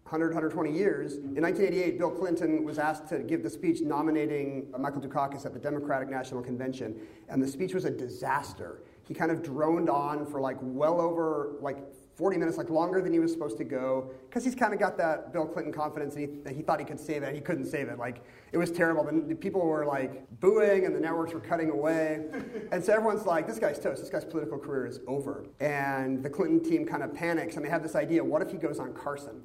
[0.04, 1.14] 100, 120 years.
[1.14, 5.58] In 1988, Bill Clinton was asked to give the speech nominating Michael Dukakis at the
[5.58, 10.40] Democratic National Convention, and the speech was a disaster he kind of droned on for
[10.40, 11.78] like well over like
[12.20, 14.98] 40 minutes, like longer than he was supposed to go, because he's kind of got
[14.98, 17.64] that Bill Clinton confidence, and he, he thought he could save it, and he couldn't
[17.64, 17.98] save it.
[17.98, 19.02] Like it was terrible.
[19.26, 22.26] The people were like booing, and the networks were cutting away,
[22.72, 24.02] and so everyone's like, "This guy's toast.
[24.02, 27.70] This guy's political career is over." And the Clinton team kind of panics, and they
[27.70, 29.40] have this idea: what if he goes on Carson?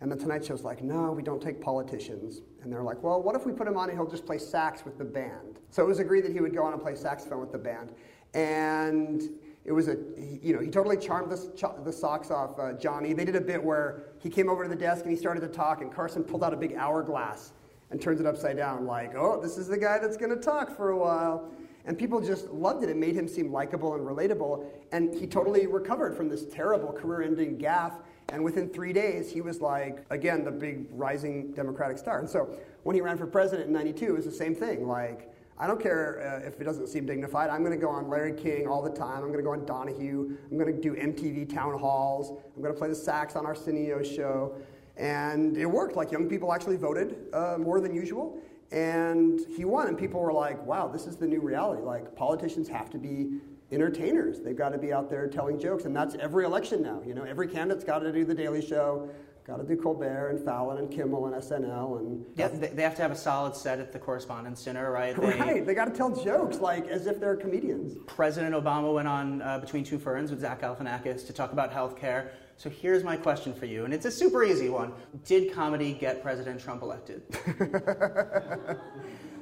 [0.00, 2.42] And the Tonight Show's like, no, we don't take politicians.
[2.62, 4.84] And they're like, well, what if we put him on and he'll just play sax
[4.84, 5.58] with the band?
[5.70, 7.92] So it was agreed that he would go on and play saxophone with the band.
[8.32, 9.22] And
[9.68, 9.98] it was a,
[10.42, 13.12] you know, he totally charmed the, the socks off uh, Johnny.
[13.12, 15.48] They did a bit where he came over to the desk and he started to
[15.48, 17.52] talk, and Carson pulled out a big hourglass
[17.90, 20.74] and turns it upside down, like, oh, this is the guy that's going to talk
[20.74, 21.50] for a while.
[21.84, 22.88] And people just loved it.
[22.88, 24.64] It made him seem likable and relatable.
[24.92, 28.00] And he totally recovered from this terrible career ending gaffe.
[28.30, 32.20] And within three days, he was like, again, the big rising Democratic star.
[32.20, 34.88] And so when he ran for president in 92, it was the same thing.
[34.88, 37.50] Like, I don't care uh, if it doesn't seem dignified.
[37.50, 39.16] I'm going to go on Larry King all the time.
[39.16, 40.36] I'm going to go on Donahue.
[40.50, 42.30] I'm going to do MTV town halls.
[42.54, 44.56] I'm going to play the sax on Arsenio show.
[44.96, 45.96] And it worked.
[45.96, 48.40] Like, young people actually voted uh, more than usual.
[48.70, 51.82] And he won, and people were like, wow, this is the new reality.
[51.82, 53.40] Like, politicians have to be
[53.72, 54.40] entertainers.
[54.40, 57.02] They've got to be out there telling jokes, and that's every election now.
[57.04, 59.08] You know, every candidate's got to do the Daily Show,
[59.48, 63.02] got to do Colbert and Fallon and Kimmel and SNL and yeah, they have to
[63.02, 65.16] have a solid set at the Correspondence Center, right?
[65.16, 67.96] They, right, they got to tell jokes like as if they're comedians.
[68.06, 72.28] President Obama went on uh, Between Two Ferns with Zach Galifianakis to talk about healthcare.
[72.58, 74.92] So here's my question for you, and it's a super easy one.
[75.24, 77.22] Did comedy get President Trump elected?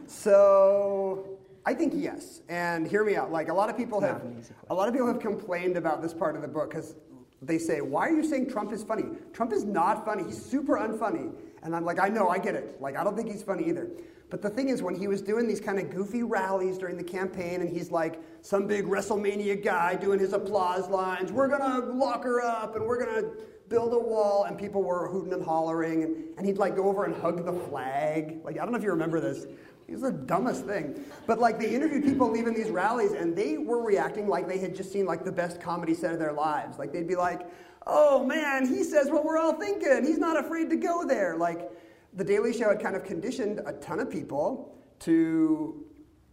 [0.07, 2.43] so I think yes.
[2.49, 3.33] And hear me out.
[3.33, 4.23] Like a lot of people have
[4.71, 6.95] a lot of people have complained about this part of the book because
[7.43, 9.05] they say, "Why are you saying Trump is funny?
[9.33, 10.25] Trump is not funny.
[10.25, 12.81] He's super unfunny." And I'm like, "I know, I get it.
[12.81, 13.89] Like I don't think he's funny either."
[14.29, 17.05] But the thing is, when he was doing these kind of goofy rallies during the
[17.05, 22.25] campaign, and he's like some big WrestleMania guy doing his applause lines, we're gonna lock
[22.25, 23.29] her up and we're gonna
[23.69, 27.05] build a wall, and people were hooting and hollering, and, and he'd like go over
[27.05, 28.41] and hug the flag.
[28.45, 29.47] Like, I don't know if you remember this.
[29.89, 31.05] It was the dumbest thing.
[31.27, 34.75] But like they interviewed people leaving these rallies and they were reacting like they had
[34.75, 36.79] just seen like the best comedy set of their lives.
[36.79, 37.49] Like they'd be like,
[37.87, 40.05] oh man, he says what we're all thinking.
[40.05, 41.37] He's not afraid to go there.
[41.37, 41.71] Like
[42.15, 45.85] the Daily Show had kind of conditioned a ton of people to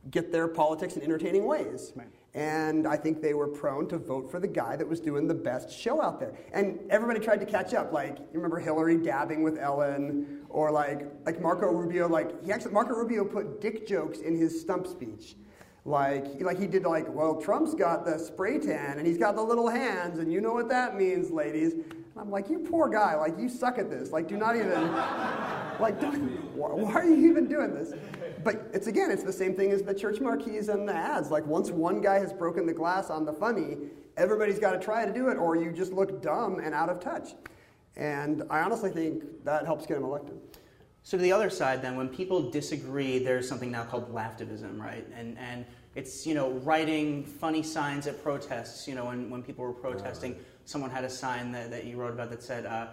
[0.10, 1.94] get their politics in entertaining ways.
[1.96, 2.08] Right.
[2.36, 5.36] And I think they were prone to vote for the guy that was doing the
[5.36, 6.34] best show out there.
[6.52, 7.94] And everybody tried to catch up.
[7.94, 12.74] Like, you remember Hillary dabbing with Ellen, or like, like Marco Rubio, like, he actually,
[12.74, 15.36] Marco Rubio put dick jokes in his stump speech.
[15.86, 19.44] Like, like he did like, well, Trump's got the spray tan and he's got the
[19.44, 21.74] little hands, and you know what that means, ladies.
[21.74, 24.12] And I'm like, you poor guy, like you suck at this.
[24.12, 24.92] Like, do not even,
[25.80, 26.02] like,
[26.56, 27.94] why are you even doing this?
[28.44, 31.32] But it's again, it's the same thing as the church marquees and the ads.
[31.32, 33.78] Like, once one guy has broken the glass on the funny,
[34.18, 37.00] everybody's got to try to do it, or you just look dumb and out of
[37.00, 37.30] touch.
[37.96, 40.40] And I honestly think that helps get him elected.
[41.04, 45.06] So to the other side, then, when people disagree, there's something now called laughtivism, right?
[45.16, 48.88] And and it's you know writing funny signs at protests.
[48.88, 52.14] You know, when when people were protesting someone had a sign that, that you wrote
[52.14, 52.88] about that said, uh,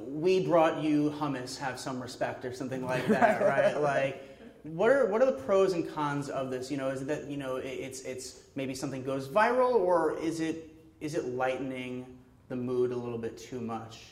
[0.00, 1.58] "We brought you hummus.
[1.58, 3.80] Have some respect," or something like that, right?
[3.80, 4.35] Like,
[4.72, 6.70] what are what are the pros and cons of this?
[6.70, 10.40] You know, is it that you know it's it's maybe something goes viral, or is
[10.40, 12.06] it is it lightening
[12.48, 14.04] the mood a little bit too much?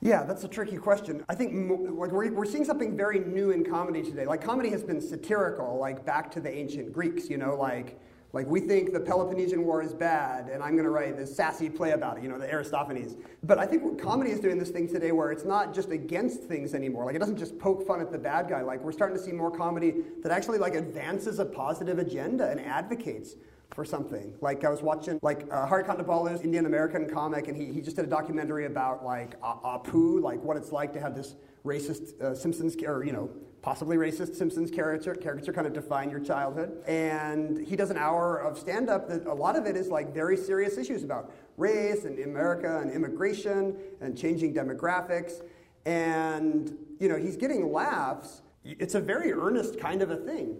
[0.00, 1.24] Yeah, that's a tricky question.
[1.28, 4.26] I think like we're, we're seeing something very new in comedy today.
[4.26, 7.28] Like comedy has been satirical, like back to the ancient Greeks.
[7.28, 7.98] You know, like
[8.32, 11.70] like, we think the Peloponnesian War is bad, and I'm going to write this sassy
[11.70, 13.16] play about it, you know, the Aristophanes.
[13.42, 16.74] But I think comedy is doing this thing today where it's not just against things
[16.74, 17.06] anymore.
[17.06, 18.60] Like, it doesn't just poke fun at the bad guy.
[18.60, 22.60] Like, we're starting to see more comedy that actually, like, advances a positive agenda and
[22.60, 23.34] advocates
[23.74, 24.34] for something.
[24.40, 27.96] Like I was watching like uh, Hari Kondabolu's Indian American comic, and he, he just
[27.96, 32.34] did a documentary about like Apu, like what it's like to have this racist uh,
[32.34, 33.30] Simpsons or you know
[33.62, 36.82] possibly racist Simpsons caricature, caricature kind of define your childhood.
[36.86, 40.14] And he does an hour of stand up that a lot of it is like
[40.14, 45.42] very serious issues about race and America and immigration and changing demographics.
[45.84, 48.42] And, you know, he's getting laughs.
[48.64, 50.56] It's a very earnest kind of a thing.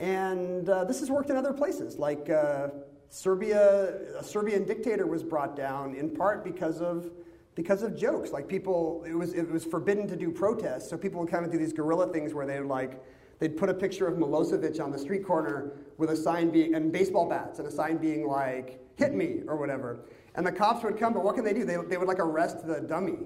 [0.00, 2.68] And uh, this has worked in other places, like uh,
[3.08, 7.10] Serbia, a Serbian dictator was brought down in part because of
[7.58, 8.30] because of jokes.
[8.30, 11.50] Like people, it was, it was forbidden to do protests, so people would kind of
[11.50, 13.02] do these guerrilla things where they would like,
[13.40, 16.92] they'd put a picture of Milosevic on the street corner with a sign being, and
[16.92, 19.98] baseball bats, and a sign being like, hit me, or whatever.
[20.36, 21.64] And the cops would come, but what can they do?
[21.64, 23.18] They, they would like arrest the dummy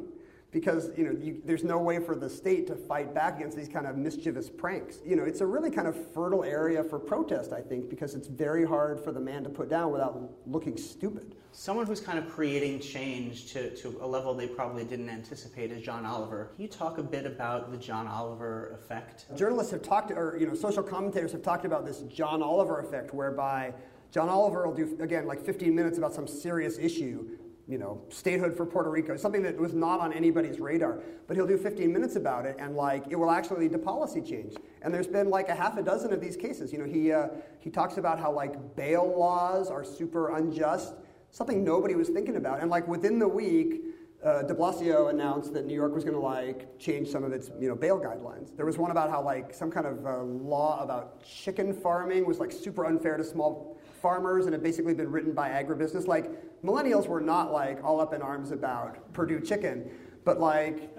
[0.53, 3.69] because you know you, there's no way for the state to fight back against these
[3.69, 4.99] kind of mischievous pranks.
[5.05, 8.29] You know, it's a really kind of fertile area for protest, I think, because it's
[8.29, 11.35] very hard for the man to put down without looking stupid.
[11.53, 15.83] Someone who's kind of creating change to, to a level they probably didn't anticipate is
[15.83, 16.51] John Oliver.
[16.55, 19.27] Can you talk a bit about the John Oliver effect?
[19.37, 23.12] Journalists have talked, or you know, social commentators have talked about this John Oliver effect,
[23.15, 23.75] whereby
[24.11, 28.57] John Oliver will do again like 15 minutes about some serious issue, you know, statehood
[28.57, 31.01] for Puerto Rico, something that was not on anybody's radar.
[31.27, 34.20] But he'll do 15 minutes about it, and like it will actually lead to policy
[34.20, 34.55] change.
[34.83, 36.72] And there's been like a half a dozen of these cases.
[36.72, 37.29] You know, he uh,
[37.61, 40.94] he talks about how like bail laws are super unjust,
[41.31, 42.61] something nobody was thinking about.
[42.61, 43.83] And like within the week,
[44.24, 47.50] uh, De Blasio announced that New York was going to like change some of its
[47.58, 48.56] you know bail guidelines.
[48.56, 52.38] There was one about how like some kind of uh, law about chicken farming was
[52.38, 56.06] like super unfair to small farmers and had basically been written by agribusiness.
[56.06, 59.90] Like millennials were not like all up in arms about Perdue chicken,
[60.24, 60.96] but like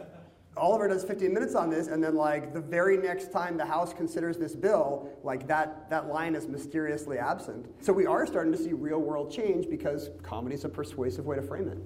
[0.56, 3.92] Oliver does 15 minutes on this, and then like the very next time the House
[3.92, 7.66] considers this bill, like that that line is mysteriously absent.
[7.82, 11.38] So we are starting to see real world change because comedy is a persuasive way
[11.38, 11.80] to frame it.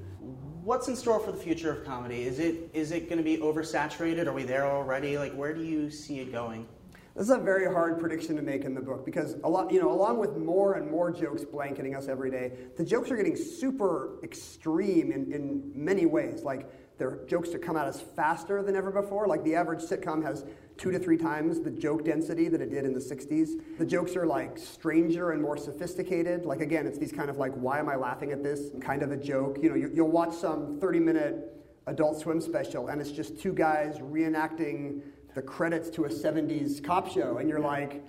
[0.68, 2.24] What's in store for the future of comedy?
[2.24, 4.28] Is it is it going to be oversaturated?
[4.28, 5.18] Are we there already?
[5.18, 6.68] Like, where do you see it going?
[7.16, 9.82] This is a very hard prediction to make in the book because a lot, you
[9.82, 13.38] know, along with more and more jokes blanketing us every day, the jokes are getting
[13.38, 16.44] super extreme in, in many ways.
[16.44, 19.26] Like they're jokes that come at us faster than ever before.
[19.26, 20.44] Like the average sitcom has
[20.78, 23.78] two to three times the joke density that it did in the 60s.
[23.78, 26.46] The jokes are like stranger and more sophisticated.
[26.46, 29.12] Like again, it's these kind of like, why am I laughing at this kind of
[29.12, 29.58] a joke.
[29.62, 31.54] You know, you, you'll watch some 30 minute
[31.88, 35.02] Adult Swim special and it's just two guys reenacting
[35.38, 38.04] the credits to a 70s cop show, and you're like,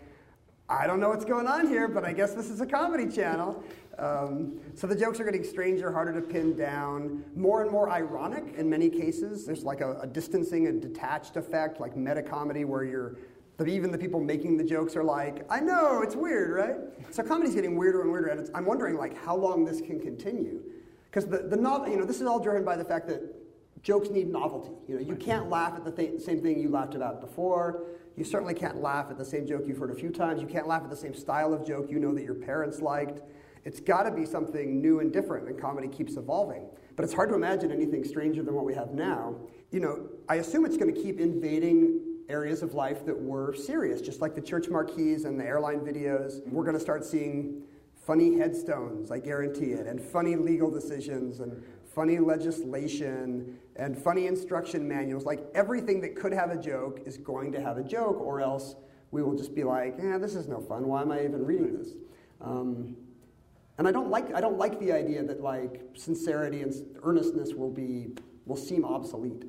[0.67, 3.63] I don't know what's going on here, but I guess this is a comedy channel.
[3.99, 8.55] Um, so the jokes are getting stranger, harder to pin down, more and more ironic
[8.57, 9.45] in many cases.
[9.45, 13.17] There's like a, a distancing and detached effect, like meta comedy, where you're
[13.67, 16.77] even the people making the jokes are like, I know it's weird, right?
[17.11, 20.63] So comedy's getting weirder and weirder, and I'm wondering like how long this can continue,
[21.11, 23.21] because the the novel, you know, this is all driven by the fact that
[23.83, 24.71] jokes need novelty.
[24.87, 27.83] You know, you can't laugh at the th- same thing you laughed about before.
[28.17, 30.41] You certainly can't laugh at the same joke you've heard a few times.
[30.41, 33.23] You can't laugh at the same style of joke you know that your parents liked.
[33.65, 36.67] It's got to be something new and different, and comedy keeps evolving.
[36.97, 39.37] But it's hard to imagine anything stranger than what we have now.
[39.71, 44.01] You know, I assume it's going to keep invading areas of life that were serious,
[44.01, 46.47] just like the church marquees and the airline videos.
[46.47, 47.63] We're going to start seeing
[48.07, 51.63] funny headstones, I guarantee it, and funny legal decisions and
[51.95, 55.25] funny legislation and funny instruction manuals.
[55.25, 58.77] Like everything that could have a joke is going to have a joke, or else
[59.11, 60.87] we will just be like, "Yeah, this is no fun.
[60.87, 61.95] Why am I even reading this?"
[62.41, 62.97] Um,
[63.79, 67.71] and I don't like I don't like the idea that like sincerity and earnestness will
[67.71, 68.09] be
[68.45, 69.45] will seem obsolete.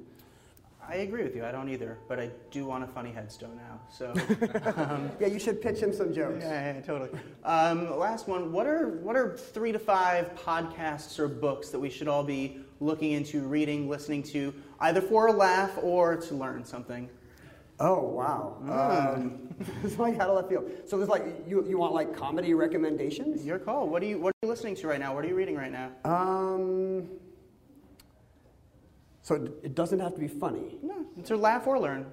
[0.88, 1.46] I agree with you.
[1.46, 3.80] I don't either, but I do want a funny headstone now.
[3.92, 4.12] So
[4.76, 6.44] um, yeah, you should pitch him some jokes.
[6.44, 7.12] Yeah, yeah totally.
[7.44, 8.52] Um, last one.
[8.52, 12.60] What are what are three to five podcasts or books that we should all be
[12.80, 17.08] looking into, reading, listening to, either for a laugh or to learn something?
[17.80, 18.58] Oh wow!
[18.64, 19.16] Mm.
[19.16, 20.66] Um, it's like how do I feel?
[20.86, 23.46] So there's like you, you want like comedy recommendations?
[23.46, 23.88] Your call.
[23.88, 25.16] What are you What are you listening to right now?
[25.16, 25.92] What are you reading right now?
[26.04, 27.08] Um.
[29.22, 30.78] So it doesn't have to be funny.
[30.82, 32.06] No, to laugh or learn.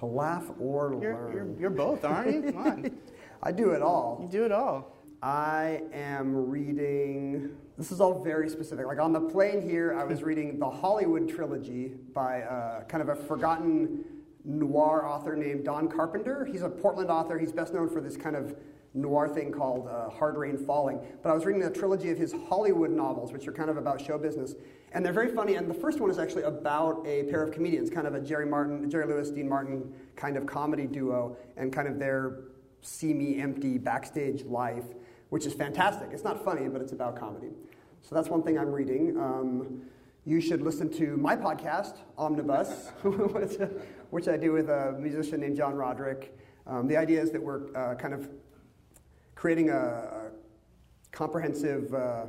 [0.00, 1.32] To laugh or you're, learn.
[1.32, 2.52] You're, you're both, aren't you?
[2.52, 2.98] Come on.
[3.42, 4.18] I do it all.
[4.20, 4.96] You do it all.
[5.22, 7.56] I am reading.
[7.78, 8.86] This is all very specific.
[8.86, 13.08] Like on the plane here, I was reading the Hollywood trilogy by uh, kind of
[13.08, 14.04] a forgotten
[14.46, 16.44] noir author named Don Carpenter.
[16.44, 17.38] He's a Portland author.
[17.38, 18.56] He's best known for this kind of
[18.94, 21.00] noir thing called uh, Hard Rain Falling.
[21.22, 24.00] But I was reading a trilogy of his Hollywood novels, which are kind of about
[24.00, 24.54] show business.
[24.92, 25.56] And they're very funny.
[25.56, 28.46] And the first one is actually about a pair of comedians, kind of a Jerry
[28.46, 32.38] Martin, Jerry Lewis, Dean Martin kind of comedy duo, and kind of their
[32.80, 34.84] seamy, empty backstage life,
[35.30, 36.08] which is fantastic.
[36.12, 37.50] It's not funny, but it's about comedy.
[38.02, 39.16] So that's one thing I'm reading.
[39.18, 39.82] Um,
[40.24, 42.90] you should listen to my podcast, Omnibus,
[44.10, 46.36] which, I do with a musician named John Roderick.
[46.66, 48.28] Um, the idea is that we're uh, kind of
[49.34, 50.30] creating a, a
[51.12, 52.26] comprehensive uh,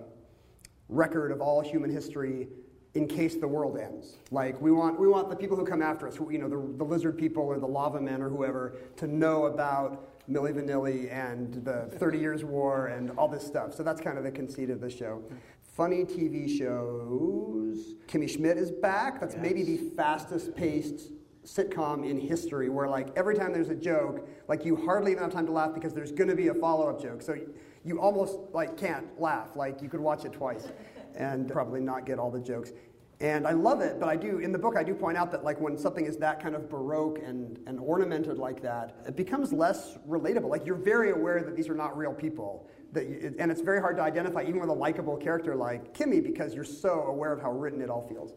[0.90, 2.48] record of all human history
[2.94, 4.18] in case the world ends.
[4.32, 6.78] Like we want, we want the people who come after us, who, you know, the,
[6.78, 11.63] the lizard people or the lava men or whoever, to know about Milli Vanilli and
[11.63, 13.74] the Thirty Years' War and all this stuff.
[13.74, 15.24] So that's kind of the conceit of the show.
[15.62, 17.94] Funny TV shows.
[18.08, 19.22] Kimmy Schmidt is back.
[19.22, 19.44] That's yes.
[19.44, 21.12] maybe the fastest paced
[21.48, 25.32] sitcom in history where like every time there's a joke, like you hardly even have
[25.32, 27.22] time to laugh because there's going to be a follow-up joke.
[27.22, 27.38] So
[27.86, 29.56] you almost like can't laugh.
[29.56, 30.68] Like you could watch it twice
[31.16, 32.72] and probably not get all the jokes.
[33.20, 35.44] And I love it, but I do in the book I do point out that
[35.44, 39.52] like when something is that kind of baroque and, and ornamented like that, it becomes
[39.52, 40.50] less relatable.
[40.50, 42.69] Like you're very aware that these are not real people.
[42.92, 46.21] That you, and it's very hard to identify even with a likable character like Kimmy
[46.21, 48.34] because you're so aware of how written it all feels.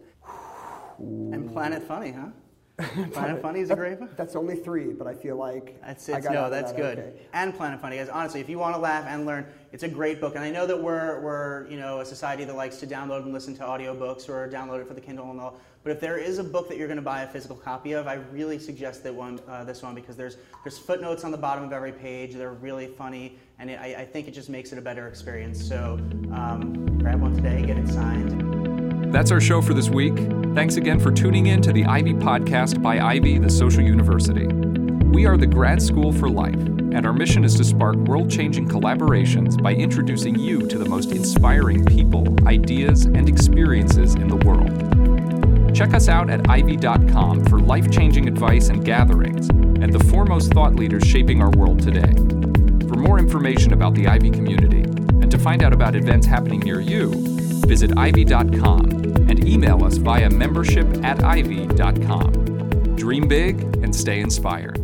[0.99, 2.28] And Planet Funny, huh?
[3.12, 4.16] Planet Funny is a great book.
[4.16, 6.24] That's only three, but I feel like That's it.
[6.24, 6.99] No, that's that good.
[6.99, 7.12] okay.
[7.33, 8.09] And Planet Funny, guys.
[8.09, 10.35] Honestly, if you want to laugh and learn, it's a great book.
[10.35, 13.33] And I know that we're, we're you know a society that likes to download and
[13.33, 15.59] listen to audiobooks or download it for the Kindle and all.
[15.83, 18.07] But if there is a book that you're going to buy a physical copy of,
[18.07, 21.64] I really suggest that one, uh, this one, because there's there's footnotes on the bottom
[21.64, 22.35] of every page.
[22.35, 25.62] They're really funny, and it, I, I think it just makes it a better experience.
[25.62, 25.99] So
[26.33, 28.70] um, grab one today, get it signed.
[29.11, 30.16] That's our show for this week.
[30.54, 34.46] Thanks again for tuning in to the Ivy Podcast by Ivy, the Social University.
[34.46, 38.68] We are the grad school for life, and our mission is to spark world changing
[38.68, 45.74] collaborations by introducing you to the most inspiring people, ideas, and experiences in the world.
[45.74, 50.76] Check us out at ivy.com for life changing advice and gatherings, and the foremost thought
[50.76, 52.12] leaders shaping our world today.
[52.86, 56.80] For more information about the Ivy community, and to find out about events happening near
[56.80, 58.84] you, visit ivy.com
[59.28, 62.96] and email us via membership at ivy.com.
[62.96, 64.80] Dream big and stay inspired.